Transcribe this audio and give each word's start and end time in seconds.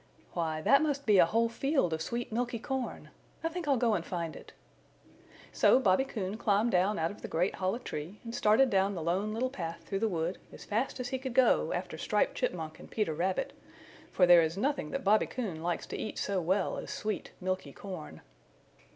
"Why, 0.33 0.61
that 0.61 0.81
must 0.81 1.05
be 1.05 1.19
a 1.19 1.27
whole 1.27 1.47
field 1.47 1.93
of 1.93 2.01
sweet 2.01 2.31
milky 2.31 2.57
corn. 2.57 3.11
I 3.43 3.49
think 3.49 3.67
I'll 3.67 3.77
go 3.77 3.93
and 3.93 4.03
find 4.03 4.35
it." 4.35 4.51
So 5.51 5.79
Bobby 5.79 6.05
Coon 6.05 6.37
climbed 6.37 6.71
down 6.71 6.97
out 6.97 7.11
of 7.11 7.21
the 7.21 7.27
great 7.27 7.53
hollow 7.53 7.77
tree 7.77 8.19
and 8.23 8.33
started 8.33 8.71
down 8.71 8.95
the 8.95 9.03
Lone 9.03 9.31
Little 9.31 9.51
Path 9.51 9.83
through 9.83 9.99
the 9.99 10.09
wood 10.09 10.39
as 10.51 10.65
fast 10.65 10.99
as 10.99 11.09
he 11.09 11.19
could 11.19 11.35
go 11.35 11.71
after 11.71 11.99
Striped 11.99 12.33
Chipmunk 12.33 12.79
and 12.79 12.89
Peter 12.89 13.13
Rabbit, 13.13 13.53
for 14.11 14.25
there 14.25 14.41
is 14.41 14.57
nothing 14.57 14.89
that 14.89 15.03
Bobby 15.03 15.27
Coon 15.27 15.61
likes 15.61 15.85
to 15.85 15.95
eat 15.97 16.17
so 16.17 16.41
well 16.41 16.79
as 16.79 16.89
sweet 16.89 17.29
milky 17.39 17.71
corn. 17.71 18.21